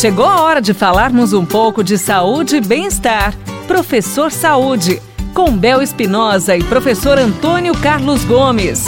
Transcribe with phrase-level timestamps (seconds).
[0.00, 3.36] Chegou a hora de falarmos um pouco de saúde e bem-estar.
[3.66, 4.98] Professor Saúde,
[5.34, 8.86] com Bel Espinosa e professor Antônio Carlos Gomes.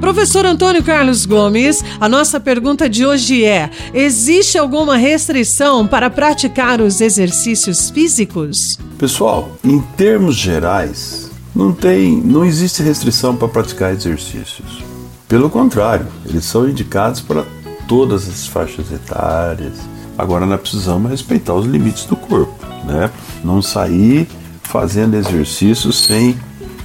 [0.00, 6.80] Professor Antônio Carlos Gomes, a nossa pergunta de hoje é: existe alguma restrição para praticar
[6.80, 8.76] os exercícios físicos?
[8.98, 14.82] Pessoal, em termos gerais, não tem, não existe restrição para praticar exercícios.
[15.28, 17.44] Pelo contrário, eles são indicados para
[17.86, 19.94] todas as faixas etárias.
[20.16, 23.10] Agora nós precisamos respeitar os limites do corpo, né?
[23.42, 24.28] Não sair
[24.62, 26.30] fazendo exercícios sem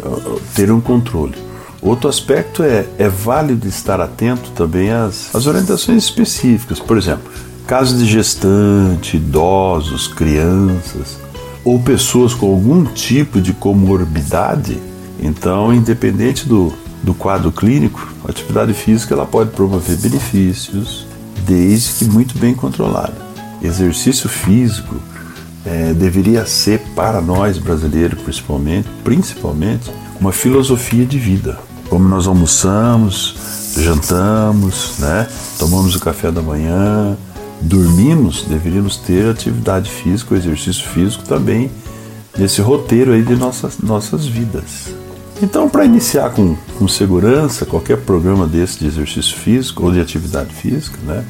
[0.00, 1.34] uh, ter um controle.
[1.82, 6.78] Outro aspecto é, é válido estar atento também às, às orientações específicas.
[6.78, 7.30] Por exemplo,
[7.66, 11.18] casos de gestante, idosos, crianças
[11.64, 14.78] ou pessoas com algum tipo de comorbidade.
[15.22, 21.06] Então, independente do, do quadro clínico, a atividade física ela pode promover benefícios,
[21.50, 23.16] desde que muito bem controlada.
[23.60, 24.94] Exercício físico
[25.66, 29.90] é, deveria ser para nós brasileiros, principalmente, principalmente,
[30.20, 31.58] uma filosofia de vida
[31.90, 33.34] como nós almoçamos,
[33.76, 35.26] jantamos, né?
[35.58, 37.16] tomamos o café da manhã,
[37.60, 41.68] dormimos, deveríamos ter atividade física, exercício físico também
[42.38, 44.94] nesse roteiro aí de nossas, nossas vidas.
[45.42, 50.54] Então, para iniciar com, com segurança qualquer programa desse de exercício físico ou de atividade
[50.54, 51.24] física, né?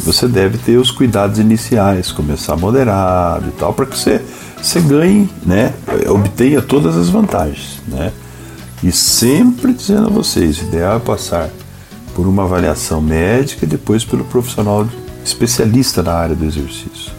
[0.00, 4.20] Você deve ter os cuidados iniciais, começar moderado e tal, para que você,
[4.60, 5.72] você ganhe, né?
[6.08, 8.12] Obtenha todas as vantagens, né?
[8.82, 11.48] E sempre dizendo a vocês, o ideal é passar
[12.16, 14.88] por uma avaliação médica e depois pelo profissional
[15.24, 17.12] especialista na área do exercício.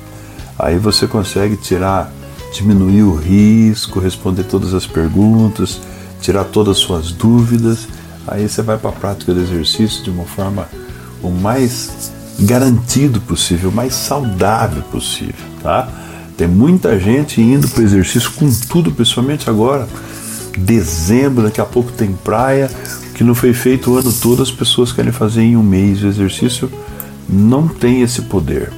[0.60, 2.12] Aí você consegue tirar,
[2.52, 5.80] diminuir o risco, responder todas as perguntas,
[6.24, 7.88] tirar todas as suas dúvidas.
[8.26, 10.68] Aí você vai para a prática do exercício de uma forma
[11.22, 15.88] o mais garantido possível, o mais saudável possível, tá?
[16.38, 19.88] Tem muita gente indo para o exercício com tudo, principalmente agora
[20.58, 22.70] dezembro, daqui a pouco tem praia,
[23.14, 26.02] que não foi feito o ano todo, as pessoas querem fazer em um mês.
[26.02, 26.72] O exercício
[27.28, 28.72] não tem esse poder.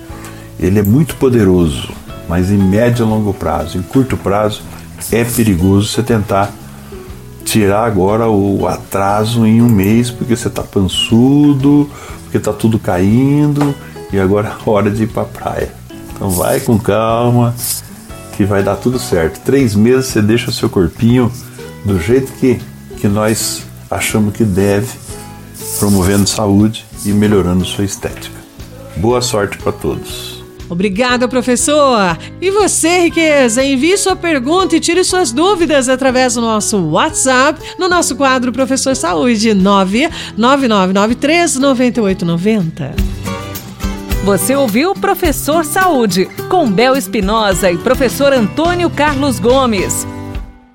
[0.59, 1.89] Ele é muito poderoso,
[2.27, 4.61] mas em médio e longo prazo, em curto prazo,
[5.11, 6.53] é perigoso você tentar
[7.55, 11.89] tirar agora o atraso em um mês, porque você está pançudo,
[12.23, 13.73] porque está tudo caindo
[14.11, 15.73] e agora é hora de ir para a praia.
[16.13, 17.55] Então vai com calma,
[18.35, 19.39] que vai dar tudo certo.
[19.39, 21.31] Três meses você deixa o seu corpinho
[21.85, 22.59] do jeito que,
[22.97, 24.91] que nós achamos que deve,
[25.79, 28.35] promovendo saúde e melhorando sua estética.
[28.97, 30.34] Boa sorte para todos.
[30.69, 32.17] Obrigada, professor!
[32.41, 37.87] E você, Riqueza, envie sua pergunta e tire suas dúvidas através do nosso WhatsApp, no
[37.87, 42.95] nosso quadro Professor Saúde, 99993 9890.
[44.23, 50.14] Você ouviu Professor Saúde, com Bel Espinosa e professor Antônio Carlos Gomes.